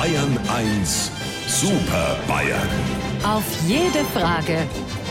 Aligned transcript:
Bayern 0.00 0.38
1 0.48 1.10
Super 1.46 2.16
Bayern. 2.26 2.68
Auf 3.22 3.44
jede 3.68 4.02
Frage 4.14 4.66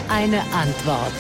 eine 0.10 0.42
Antwort. 0.52 1.13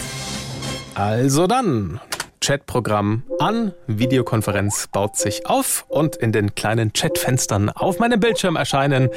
Also 0.95 1.45
dann. 1.45 1.99
Chatprogramm 2.41 3.21
an, 3.37 3.75
Videokonferenz 3.85 4.87
baut 4.91 5.17
sich 5.17 5.45
auf 5.45 5.85
und 5.87 6.15
in 6.15 6.31
den 6.31 6.55
kleinen 6.55 6.93
Chatfenstern 6.93 7.69
auf 7.69 7.99
meinem 7.99 8.19
Bildschirm 8.19 8.55
erscheinen 8.55 9.09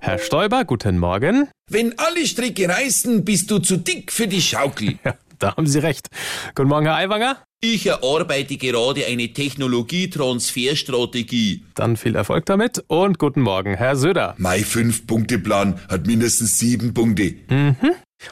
Herr 0.00 0.18
Stoiber, 0.18 0.64
guten 0.64 0.98
Morgen. 0.98 1.48
Wenn 1.70 1.96
alle 1.96 2.26
Stricke 2.26 2.68
reißen, 2.68 3.24
bist 3.24 3.48
du 3.52 3.60
zu 3.60 3.76
dick 3.76 4.10
für 4.10 4.26
die 4.26 4.42
Schaukel. 4.42 4.98
Ja, 5.04 5.14
da 5.38 5.56
haben 5.56 5.68
Sie 5.68 5.78
recht. 5.78 6.08
Guten 6.56 6.68
Morgen, 6.68 6.86
Herr 6.86 6.96
Aiwanger. 6.96 7.36
Ich 7.62 7.84
erarbeite 7.84 8.56
gerade 8.56 9.04
eine 9.04 9.34
Technologietransferstrategie. 9.34 11.64
Dann 11.74 11.98
viel 11.98 12.16
Erfolg 12.16 12.46
damit 12.46 12.82
und 12.86 13.18
guten 13.18 13.42
Morgen, 13.42 13.74
Herr 13.74 13.96
Söder. 13.96 14.34
Mein 14.38 14.64
Fünf-Punkte-Plan 14.64 15.78
hat 15.86 16.06
mindestens 16.06 16.58
sieben 16.58 16.94
Punkte. 16.94 17.34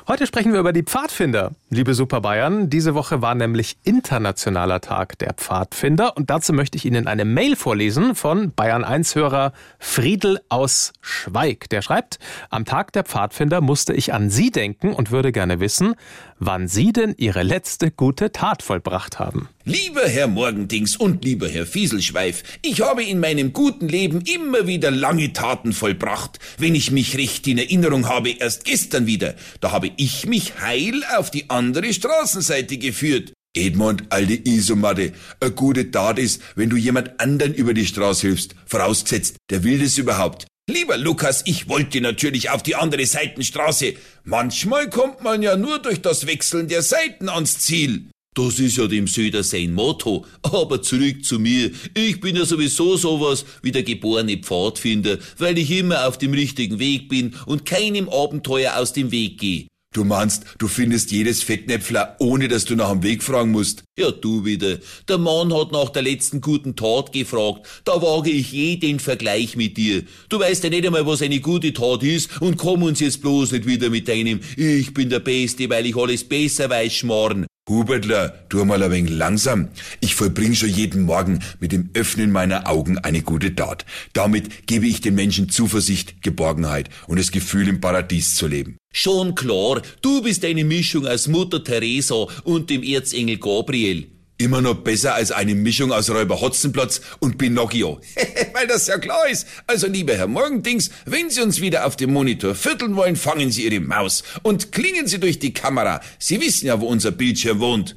Heute 0.07 0.27
sprechen 0.27 0.53
wir 0.53 0.61
über 0.61 0.75
die 0.75 0.83
Pfadfinder. 0.83 1.53
Liebe 1.71 1.95
Super 1.95 2.21
Bayern, 2.21 2.69
diese 2.69 2.95
Woche 2.95 3.23
war 3.23 3.35
nämlich 3.35 3.79
Internationaler 3.85 4.81
Tag 4.81 5.19
der 5.19 5.33
Pfadfinder 5.33 6.15
und 6.17 6.29
dazu 6.29 6.53
möchte 6.53 6.77
ich 6.77 6.85
Ihnen 6.85 7.07
eine 7.07 7.25
Mail 7.25 7.57
vorlesen 7.57 8.15
von 8.15 8.53
Bayern 8.55 8.85
1-Hörer 8.85 9.53
Friedel 9.79 10.41
aus 10.51 10.93
Schweig. 11.01 11.71
Der 11.71 11.81
schreibt, 11.81 12.19
am 12.51 12.67
Tag 12.67 12.93
der 12.93 13.05
Pfadfinder 13.05 13.63
musste 13.63 13.95
ich 13.95 14.13
an 14.13 14.29
Sie 14.29 14.51
denken 14.51 14.93
und 14.93 15.11
würde 15.11 15.33
gerne 15.33 15.59
wissen, 15.59 15.95
wann 16.39 16.69
Sie 16.69 16.93
denn 16.93 17.15
Ihre 17.17 17.43
letzte 17.43 17.91
gute 17.91 18.33
Tat 18.33 18.63
vollbracht 18.63 19.19
haben. 19.19 19.49
Lieber 19.65 20.07
Herr 20.07 20.29
Morgendings 20.29 20.97
und 20.97 21.25
lieber 21.25 21.49
Herr 21.49 21.67
Fieselschweif, 21.67 22.43
ich 22.63 22.81
habe 22.81 23.05
in 23.05 23.21
meinem 23.21 23.53
guten 23.53 23.89
Leben 23.89 24.23
immer 24.23 24.67
wieder 24.67 24.91
lange 24.91 25.33
Taten 25.33 25.73
vollbracht. 25.73 26.39
Wenn 26.57 26.75
ich 26.75 26.91
mich 26.91 27.17
recht 27.17 27.47
in 27.47 27.59
Erinnerung 27.59 28.09
habe, 28.09 28.31
erst 28.31 28.65
gestern 28.65 29.07
wieder, 29.07 29.35
da 29.61 29.73
habe 29.73 29.91
ich 29.97 30.27
mich 30.27 30.61
heil 30.61 31.03
auf 31.17 31.31
die 31.31 31.51
andere 31.51 31.93
Straßenseite 31.93 32.79
geführt. 32.79 33.33
Edmund, 33.57 34.05
alte 34.11 34.35
Isomatte, 34.35 35.13
eine 35.41 35.51
gute 35.51 35.91
Tat 35.91 36.19
ist, 36.19 36.43
wenn 36.55 36.71
du 36.71 36.77
jemand 36.77 37.19
anderen 37.19 37.55
über 37.55 37.75
die 37.75 37.87
Straße 37.87 38.29
hilfst, 38.29 38.55
vorausgesetzt, 38.67 39.37
der 39.51 39.65
will 39.65 39.79
das 39.79 39.99
überhaupt. 39.99 40.47
Lieber 40.71 40.99
Lukas, 40.99 41.45
ich 41.47 41.67
wollte 41.71 41.99
natürlich 42.03 42.51
auf 42.51 42.63
die 42.63 42.75
andere 42.75 43.07
Seitenstraße. 43.07 43.95
Manchmal 44.25 44.91
kommt 44.91 45.23
man 45.23 45.41
ja 45.41 45.57
nur 45.57 45.79
durch 45.79 46.03
das 46.03 46.27
Wechseln 46.27 46.69
der 46.69 46.83
Seiten 46.83 47.31
ans 47.31 47.59
Ziel. 47.61 48.11
Das 48.35 48.59
ist 48.59 48.77
ja 48.77 48.87
dem 48.87 49.07
Söder 49.07 49.43
sein 49.43 49.73
Motto. 49.73 50.27
Aber 50.43 50.83
zurück 50.83 51.25
zu 51.25 51.39
mir. 51.39 51.71
Ich 51.95 52.21
bin 52.21 52.37
ja 52.37 52.45
sowieso 52.45 52.99
sowas 52.99 53.47
wie 53.63 53.73
der 53.73 53.83
geborene 53.83 54.37
Pfadfinder, 54.37 55.17
weil 55.39 55.57
ich 55.57 55.71
immer 55.71 56.07
auf 56.07 56.19
dem 56.19 56.35
richtigen 56.35 56.79
Weg 56.79 57.09
bin 57.09 57.35
und 57.47 57.65
keinem 57.65 58.11
Abenteuer 58.11 58.77
aus 58.77 58.93
dem 58.93 59.11
Weg 59.11 59.39
gehe. 59.39 59.69
Du 59.99 60.05
meinst, 60.05 60.45
du 60.59 60.69
findest 60.69 61.11
jedes 61.11 61.43
Fettnäpfler, 61.43 62.15
ohne 62.21 62.47
dass 62.47 62.65
du 62.65 62.77
nach 62.77 62.93
dem 62.93 63.03
Weg 63.03 63.21
fragen 63.21 63.51
musst. 63.51 63.83
Ja, 63.99 64.13
du 64.13 64.45
wieder. 64.45 64.79
Der 65.09 65.19
Mann 65.19 65.53
hat 65.53 65.73
nach 65.73 65.89
der 65.89 66.03
letzten 66.03 66.41
guten 66.41 66.77
Tat 66.77 67.13
gefragt. 67.13 67.67
Da 67.83 68.01
wage 68.01 68.31
ich 68.31 68.53
jeden 68.53 69.01
Vergleich 69.01 69.57
mit 69.57 69.77
dir. 69.77 70.05
Du 70.29 70.39
weißt 70.39 70.63
ja 70.63 70.71
nicht 70.71 70.87
einmal, 70.87 71.05
was 71.05 71.21
eine 71.21 71.41
gute 71.41 71.73
Tat 71.73 72.05
ist 72.05 72.41
und 72.41 72.59
komm 72.59 72.85
uns 72.85 73.01
jetzt 73.01 73.23
bloß 73.23 73.51
nicht 73.51 73.67
wieder 73.67 73.91
mit 73.91 74.07
deinem 74.07 74.39
Ich 74.57 74.95
bin 74.95 75.11
der 75.11 75.19
Beste, 75.19 75.69
weil 75.69 75.85
ich 75.87 75.97
alles 75.97 76.23
besser 76.23 76.71
weiß, 76.71 76.93
schmarren. 76.93 77.49
Hubertler, 77.69 78.49
tu 78.49 78.65
mal 78.65 78.83
ein 78.83 78.91
wenig 78.91 79.13
langsam. 79.13 79.69
Ich 80.01 80.15
vollbring 80.15 80.55
schon 80.55 80.71
jeden 80.71 81.03
Morgen 81.03 81.41
mit 81.61 81.73
dem 81.73 81.91
Öffnen 81.95 82.33
meiner 82.33 82.69
Augen 82.69 82.99
eine 82.99 83.23
gute 83.23 83.55
Tat. 83.55 83.85
Damit 84.13 84.67
gebe 84.67 84.87
ich 84.87 85.01
den 85.01 85.15
Menschen 85.15 85.49
Zuversicht, 85.49 86.23
Geborgenheit 86.23 86.89
und 87.07 87.19
das 87.19 87.31
Gefühl, 87.31 87.69
im 87.69 87.81
Paradies 87.81 88.35
zu 88.35 88.47
leben. 88.47 88.77
Schon 88.93 89.35
klar, 89.35 89.83
du 90.03 90.23
bist 90.23 90.45
eine 90.45 90.65
Mischung 90.65 91.07
aus 91.07 91.29
Mutter 91.29 91.63
Teresa 91.63 92.27
und 92.45 92.71
dem 92.71 92.83
Erzengel 92.83 93.39
Gabriel. 93.39 94.18
Immer 94.41 94.61
noch 94.61 94.75
besser 94.77 95.15
als 95.15 95.33
eine 95.33 95.57
Mischung 95.57 95.91
aus 95.91 96.11
Räuber 96.11 96.41
Hotzenplotz 96.41 97.01
und 97.19 97.39
Pinocchio. 97.39 98.01
Weil 98.53 98.69
das 98.69 98.87
ja 98.87 98.97
klar 98.97 99.29
ist. 99.29 99.49
Also, 99.67 99.89
lieber 99.89 100.15
Herr 100.15 100.29
Morgendings, 100.29 100.91
wenn 101.07 101.29
Sie 101.29 101.43
uns 101.43 101.61
wieder 101.61 101.87
auf 101.87 101.97
dem 101.97 102.13
Monitor 102.13 102.55
vierteln 102.55 102.95
wollen, 102.95 103.17
fangen 103.17 103.51
Sie 103.51 103.65
Ihre 103.65 103.81
Maus 103.81 104.23
und 104.45 104.71
klingen 104.71 105.09
Sie 105.09 105.19
durch 105.19 105.41
die 105.41 105.53
Kamera. 105.53 106.01
Sie 106.21 106.41
wissen 106.41 106.67
ja, 106.67 106.81
wo 106.81 106.87
unser 106.87 107.11
Bildschirm 107.11 107.59
wohnt. 107.59 107.97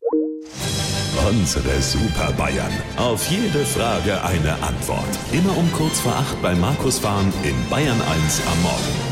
Unsere 1.30 1.80
Super 1.80 2.34
Bayern. 2.34 2.72
Auf 2.98 3.30
jede 3.30 3.64
Frage 3.64 4.24
eine 4.24 4.54
Antwort. 4.64 5.20
Immer 5.32 5.56
um 5.56 5.72
kurz 5.72 6.00
vor 6.00 6.16
acht 6.16 6.42
bei 6.42 6.56
Markus 6.56 6.98
Fahren 6.98 7.32
in 7.44 7.56
Bayern 7.70 8.02
1 8.02 8.42
am 8.52 8.62
Morgen. 8.64 9.11